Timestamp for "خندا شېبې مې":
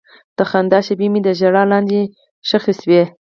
0.49-1.19